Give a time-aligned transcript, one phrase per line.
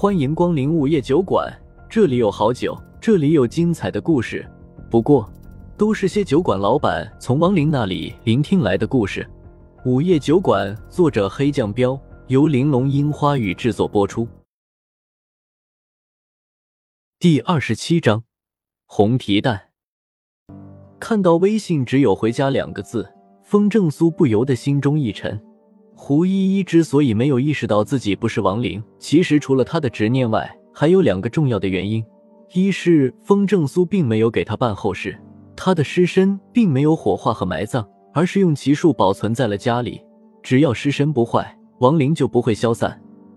[0.00, 1.54] 欢迎光临午夜酒馆，
[1.86, 4.50] 这里有好酒，这里有精彩的故事。
[4.90, 5.30] 不过，
[5.76, 9.28] 都是些酒馆老板从亡灵那里聆听来的故事。
[9.84, 14.26] 午夜酒馆，作者黑酱标，由玲珑樱花雨制作播出。
[17.18, 18.24] 第二十七章，
[18.86, 19.68] 红皮蛋。
[20.98, 23.12] 看到微信只有“回家”两个字，
[23.44, 25.38] 风正苏不由得心中一沉。
[26.02, 32.02] 胡依依之所以没有意识到自己不是亡灵，其实除了她的执念外，还有两个重要的原因：
[32.54, 35.14] 一是风正苏并没有给她办后事，
[35.54, 40.00] 她的尸身并没有火化和埋葬，而是用奇术保存在了家里，
[40.42, 42.90] 只要尸身不坏，亡灵就不会消散；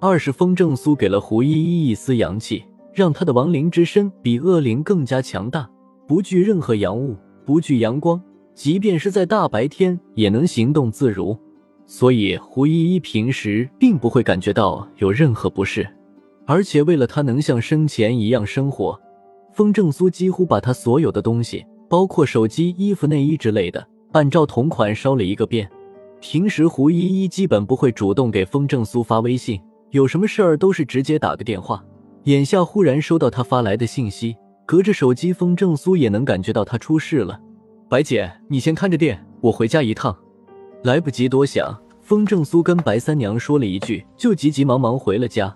[0.00, 5.68] 二是风正苏给了胡依依一丝阳气，让她的亡灵之身比恶灵更加强大，
[6.08, 8.18] 不惧任何阳物，不惧阳光，
[8.54, 11.38] 即便是在大白天也能行动自如。
[11.86, 15.88] 所以胡依依平时并不会感觉到有任何不适，
[16.44, 19.00] 而且为了她能像生前一样生活，
[19.52, 25.70] 风正苏几乎把她所有的东西，包括手机、衣服、内衣之类的，按照同款烧了一个遍。
[26.20, 31.84] 平时胡依依基本不会主动给风正苏发微信，有什么事儿都是直接打个电话。
[32.24, 34.34] 眼下忽然收到他发来的信息，
[34.66, 37.40] 隔着手机，风正苏也能感觉到他出事了。
[37.88, 40.16] 白姐，你先看着店，我回家一趟。
[40.86, 45.52] 来不及多想，风正苏跟白三娘说了一句，就急急忙忙回了家。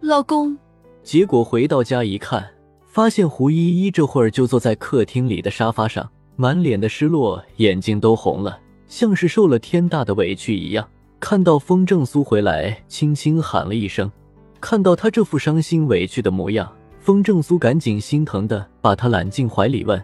[0.00, 0.58] 老公，
[1.04, 2.44] 结果回到家一看，
[2.88, 10.84] 发现胡依依这会儿就坐在客厅里的沙发上，满脸的失落，眼睛都红了，像是受了天大的委屈一样。
[11.20, 14.10] 看到风正苏回来，轻轻喊了一声。
[14.60, 16.68] 看到他这副伤心委屈的模样。
[17.00, 20.02] 风正苏赶紧心疼的把他揽进怀里，问：“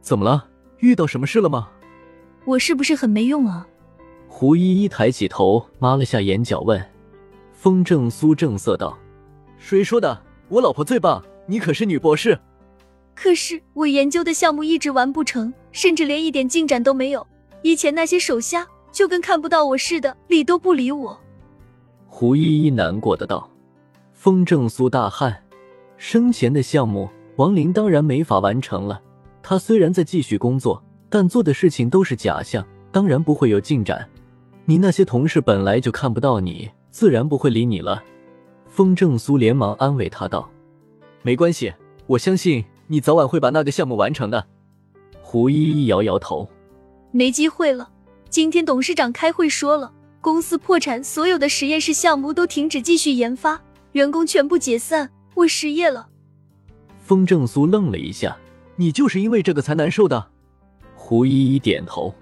[0.00, 0.44] 怎么了？
[0.78, 1.68] 遇到什么事了吗？”
[2.44, 3.66] 我是不是很没用啊？
[4.26, 6.82] 胡依依抬起头，抹了下眼角，问。
[7.52, 8.98] 风正苏正色道
[9.58, 10.22] ：“谁说的？
[10.48, 12.38] 我老婆最棒，你可是女博士。
[13.14, 17.24] 可是我研究的项目一直完不成，甚至连一点进展都没有。
[17.62, 21.20] 以前那些手下就跟看不到我似的，理都不理我。”
[22.08, 23.48] 胡依依难过的道。
[24.14, 25.36] 风正苏大汗。
[26.02, 29.02] 生前的项目，王林当然没法完成了。
[29.42, 34.08] 他虽然在继续工作，但做的事情都是假象，当然不会有进展。
[34.64, 38.02] 你那些同事本来就看不到你，自然不会理你了。
[38.66, 40.48] 风正苏连忙安慰他道
[41.20, 41.70] ：“没关系，
[42.06, 44.46] 我相信你早晚会把那个项目完成的。”
[45.20, 46.48] 胡依依摇摇头
[47.12, 47.90] ：“没机会了。
[48.30, 53.60] 今天董事长开会说了，公司破产，所有的实验室项目都停止继续研发，
[53.92, 55.10] 员工全部解散。”
[55.40, 56.08] 我失业了。
[56.98, 58.36] 风正苏愣了一下，
[58.76, 60.28] 你就是因为这个才难受的。
[60.94, 62.14] 胡依依点头。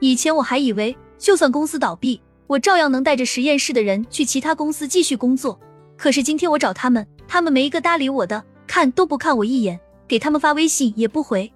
[0.00, 5.58] 以前我还以为，就算公司倒闭，我照样能带着实验室的人去其他公司继续工作。
[5.96, 11.50] 可是今天我找他们，他们没一个搭理我的，看都不看我一眼，给他们发微信也不回。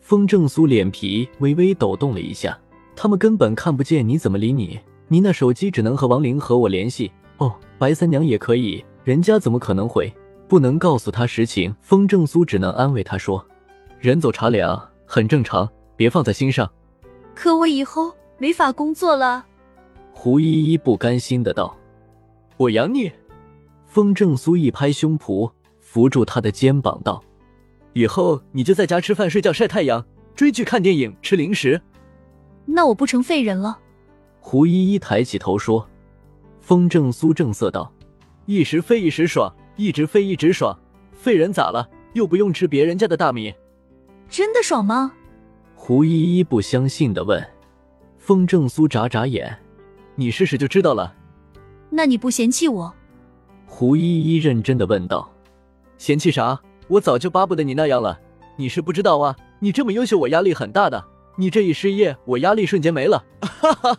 [0.00, 2.58] 风正苏脸皮微微抖动了一下，
[2.96, 7.12] 他们根本看不见你怎么理你，你那手机只能和王玲和我联系。
[7.36, 8.82] 哦，白三娘也可以。
[9.04, 10.12] 人家怎么可能回？
[10.48, 11.74] 不能告诉他实情。
[11.82, 13.44] 风正苏只能安慰他说
[14.00, 16.70] ：“人走茶凉，很正常，别放在心上。”
[17.34, 19.44] 可我以后没法工作了。
[20.12, 21.76] 胡依依不甘心的道
[22.56, 23.12] ：“我养你。”
[23.86, 27.22] 风正苏一拍胸脯，扶住他的肩膀道
[27.92, 30.04] ：“以后你就在家吃饭、睡觉、晒太阳、
[30.34, 31.80] 追剧、看电影、吃零食。”
[32.64, 33.78] 那我不成废人了？
[34.40, 35.86] 胡依依抬起头说。
[36.60, 37.92] 风正苏正色道。
[38.46, 40.78] 一时飞一时爽，一直飞一直爽，
[41.12, 41.88] 废人咋了？
[42.12, 43.52] 又不用吃别人家的大米，
[44.28, 45.12] 真的爽吗？
[45.74, 47.44] 胡依依不相信的问。
[48.18, 49.58] 风正苏眨眨眼，
[50.14, 51.14] 你试试就知道了。
[51.90, 52.94] 那你不嫌弃我？
[53.66, 55.30] 胡依依认真的问道。
[55.98, 56.60] 嫌弃啥？
[56.88, 58.18] 我早就巴不得你那样了。
[58.56, 61.02] 你是不知道啊，你这么优秀，我压力很大的。
[61.36, 63.24] 你这一失业，我压力瞬间没了。
[63.40, 63.98] 哈哈。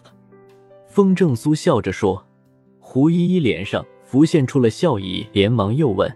[0.88, 2.26] 风正苏笑着说。
[2.80, 3.86] 胡依依脸上。
[4.16, 6.10] 浮现出了笑意，连忙又问：“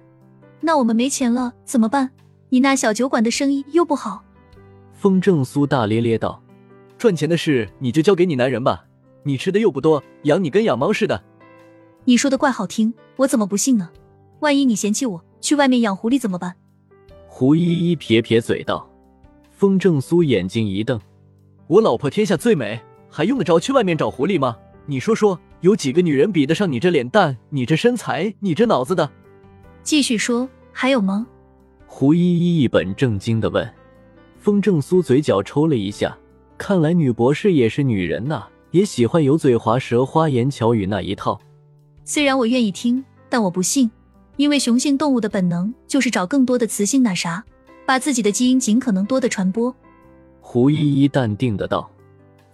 [0.64, 2.12] 那我们没钱了怎么办？
[2.48, 4.24] 你那小酒馆的生意又不好。”
[4.96, 6.42] 风正苏大咧咧道
[6.98, 8.86] ：“赚钱的事你就交给你男人吧，
[9.24, 11.22] 你吃的又不多，养你跟养猫似的。”
[12.08, 13.90] 你说的怪好听，我怎么不信呢？
[14.40, 16.56] 万一你嫌弃我，去外面养狐狸怎么办？
[17.28, 18.90] 胡依依撇撇嘴道。
[19.52, 20.98] 风正苏眼睛一瞪
[21.68, 22.80] ：“我老婆天下最美，
[23.10, 24.56] 还用得着去外面找狐狸吗？
[24.86, 29.10] 你说说。”有几个女人比得上你这脸蛋、你这身材、你这脑子的？
[29.84, 31.28] 继续说，还有吗？
[31.86, 33.70] 胡依依一本正经的问。
[34.40, 36.18] 风正苏嘴角抽了一下，
[36.58, 41.38] 看来女博士也是女人呐，也喜欢油嘴滑舌、花言巧语那一套。
[42.06, 43.92] 虽然我愿意听，但我不信，
[44.38, 47.44] 因为雄性动物的本能就是找更多的雌性那啥，
[47.86, 49.76] 把自己的基因尽可能多的传播。
[50.40, 51.90] 胡依依淡定的道。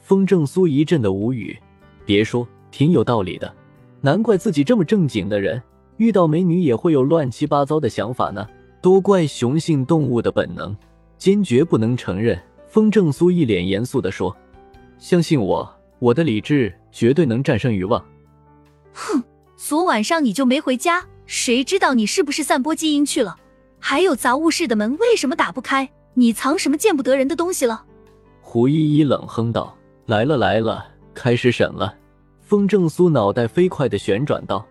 [0.01, 1.58] 风正苏一阵的无语，
[2.06, 3.56] 别说，挺有道理的，
[4.01, 5.63] 难怪自己这么正经的人，
[5.95, 8.45] 遇到美女也会有乱七八糟的想法呢，
[8.81, 10.75] 都怪雄性动物的本能，
[11.18, 12.38] 坚决不能承认。
[12.68, 14.36] 风正苏一脸严肃地说
[15.00, 18.04] ：“相信我，我的理智绝对能战胜欲望。”
[18.92, 19.24] 哼，
[19.56, 23.38] 昨晚上你就没回家，谁知道你是不是散播基因去了？
[23.80, 25.89] 还有杂物室的门为什么打不开？
[26.16, 27.86] 你藏什么见不得人的东西了？
[28.42, 29.74] 胡依依冷哼道。
[30.07, 31.95] 来了来了，开始审了。
[32.45, 34.63] 风正苏脑袋飞快的旋转道：“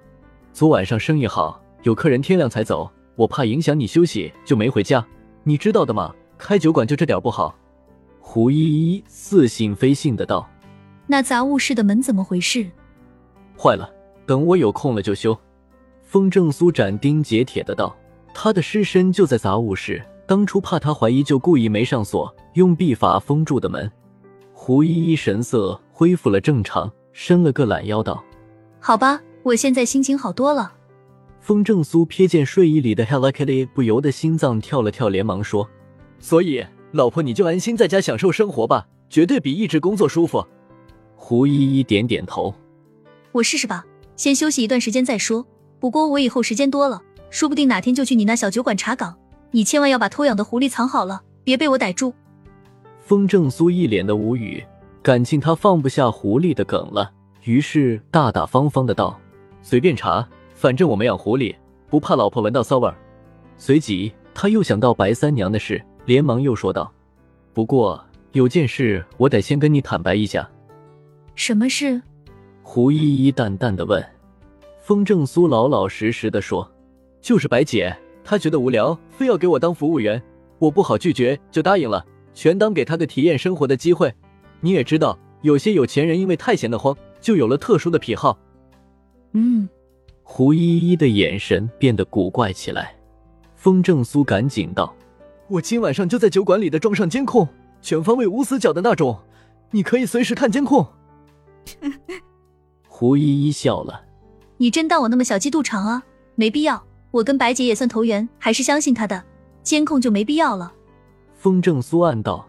[0.54, 5.04] 昨晚上生意好，有客人天亮才走，我怕影响你休息，就没回家。
[5.42, 7.52] 你知道的嘛，开酒馆就这点不好。”
[8.22, 10.48] 胡依依似信非信的道
[11.08, 12.64] ：“那杂物室的门怎么回事？
[13.58, 13.90] 坏了，
[14.24, 15.36] 等我有空了就修。”
[16.06, 17.94] 风正苏斩钉截铁的道
[18.32, 23.90] ：“他的尸身就在杂物室，当初怕他怀疑，就故意没上锁，用秘法封住的门。”
[24.54, 28.22] 胡依依神色恢复了正常，伸了个懒腰道
[28.80, 30.74] ：“好吧，我现在心情好多了。”
[31.40, 35.68] 风正苏瞥见睡衣里的 Hello Kitty，不由得心脏跳了跳，连忙说
[36.18, 40.44] ：“所以，老婆你就安心在家享受生活吧，绝对比一直工作舒服。”
[41.14, 42.52] 胡依依点点头
[43.30, 45.46] ：“我试试吧，先休息一段时间再说。
[45.78, 47.00] 不过我以后时间多了，
[47.30, 49.16] 说不定哪天就去你那小酒馆查岗。
[49.52, 52.12] 你千万要把偷养的狐狸藏好了，别被我逮住。”
[53.00, 54.64] 风正苏一脸的无语，
[55.04, 57.12] 感情他放不下狐狸的梗了，
[57.42, 59.20] 于是大大方方的道
[59.60, 61.54] ：“随便查，反正我们养狐狸，
[61.90, 62.96] 不怕老婆闻到骚味儿。”
[63.58, 66.90] 随即他又想到白三娘的事，连忙又说道
[67.52, 68.02] ：“不过
[68.32, 70.50] 有件事我得先跟你坦白一下。
[71.36, 72.00] ”“什么事？”
[72.64, 74.02] 胡依依淡淡的问。
[74.80, 76.66] 风正苏老老实实的说
[77.20, 80.22] ：“就是白姐，她觉得无聊，非要给我当服务员，
[80.58, 82.02] 我不好拒绝，就答应了。”
[82.32, 84.10] 全当给她个体验生活的机会。
[84.64, 88.38] 你也知道，有些有钱人因为太闲得慌，就有了特殊的癖好。
[89.32, 89.68] 嗯，
[90.22, 92.96] 胡依依的眼神变得古怪起来。
[93.54, 94.94] 风正苏赶紧道
[95.48, 97.46] ：“我今晚上就在酒馆里的装上监控，
[97.82, 99.20] 全方位无死角的那种，
[99.70, 100.86] 你可以随时看监控。
[102.88, 104.06] ”胡依依笑了
[104.56, 106.02] ：“你真当我那么小鸡肚肠啊？
[106.36, 109.22] 没必要，我跟白姐也算投缘，还是相信她的。
[109.62, 110.72] 监控就没必要了。”
[111.36, 112.46] 风正苏暗道：“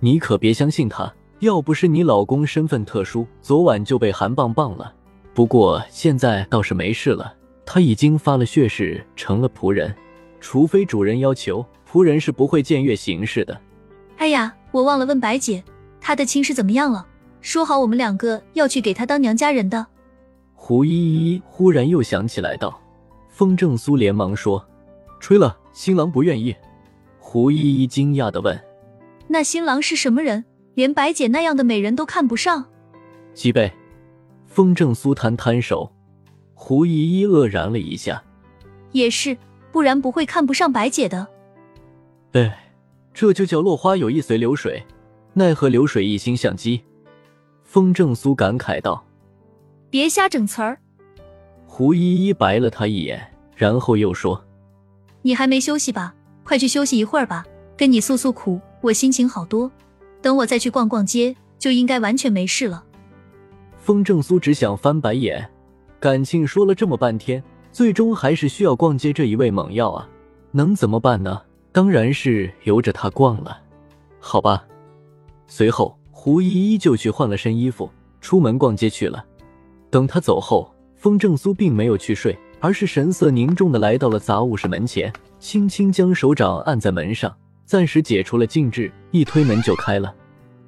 [0.00, 4.92] 你可别相信他，要不是你老公身份特殊，昨晚就被韩棒棒了。
[5.34, 7.34] 不过现在倒是没事了，
[7.64, 9.94] 他已经发了血誓，成了仆人。
[10.40, 13.60] 除非主人要求，仆人是不会僭越形式的。”
[14.16, 15.62] 哎呀，我忘了问白姐，
[16.00, 17.06] 她的亲事怎么样了？
[17.42, 19.86] 说好我们两个要去给她当娘家人的。
[20.54, 22.80] 胡依依忽然又想起来道
[23.28, 24.64] ：“风正苏连忙说，
[25.20, 26.56] 吹了，新郎不愿意。”
[27.20, 28.58] 胡依依惊讶的问
[29.28, 30.44] ：“那新郎是什么人？
[30.76, 32.66] 连白姐那样的美人都看不上？”
[33.34, 33.72] 西贝，
[34.46, 35.90] 风正苏摊摊手。
[36.54, 38.22] 胡依依愕然了一下
[38.92, 39.36] ：“也是，
[39.72, 41.26] 不然不会看不上白姐的。”
[42.32, 42.72] 哎，
[43.12, 44.84] 这就叫落花有意随流水，
[45.34, 46.82] 奈何流水一心向机。
[47.62, 49.04] 风正苏感慨道
[49.90, 50.78] ：“别瞎整词儿。”
[51.66, 54.42] 胡依依白了他一眼，然后又说
[55.22, 57.44] ：“你还没休息吧？”快去休息一会儿吧，
[57.76, 59.70] 跟你诉诉苦，我心情好多。
[60.26, 62.82] 等我再去逛逛街，就应该完全没事了。
[63.78, 65.48] 风正苏只想翻白眼，
[66.00, 67.40] 感情说了这么半天，
[67.70, 70.08] 最终还是需要逛街这一味猛药啊！
[70.50, 71.40] 能怎么办呢？
[71.70, 73.56] 当然是由着他逛了。
[74.18, 74.64] 好吧。
[75.46, 77.88] 随后，胡依依就去换了身衣服，
[78.20, 79.24] 出门逛街去了。
[79.90, 85.12] 等他走后，风正苏并没有去睡，而是神色凝重的来到了杂物室门前。
[85.38, 87.32] 轻轻将手掌按在门上，
[87.64, 90.14] 暂时解除了禁制，一推门就开了。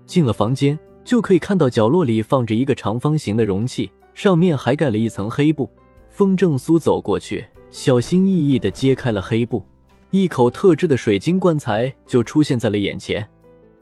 [0.07, 5.71] 进了房间，就可以看到角落里放着一个长方形的容器，上面还盖了一层黑布。
[6.09, 9.63] 风正苏走过去，小心翼翼地揭开了黑布，
[10.11, 13.29] 一口特制的水晶棺材就出现在了眼前。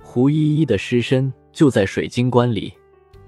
[0.03, 2.75] 胡依依的尸身就在水晶棺里。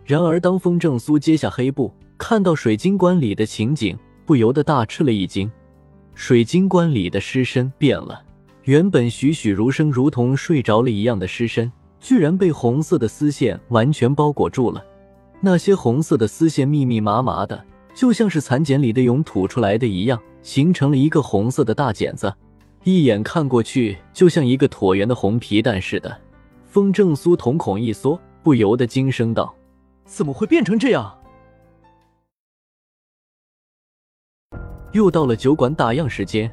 [0.04, 5.50] 然而，当风正苏揭下黑布，看到水晶棺里的情景，不由得大吃了一惊。
[6.14, 8.22] 水晶棺里的尸身变了，
[8.68, 14.84] 原本栩栩如生、如同睡着了一样的尸身，居然被红色的丝线完全包裹住了。
[15.40, 22.30] 那些红色的丝线密密麻麻的，就像是蚕茧里的蛹吐出来的一样，形成了一个红色的大茧子，
[22.84, 26.14] 一眼看过去就像一个椭圆的红皮蛋似的。
[26.66, 29.54] 风正苏瞳孔一缩，不由得惊声道
[30.04, 31.18] ：“怎么会变成这样？”
[34.92, 36.52] 又到了酒馆打烊时间，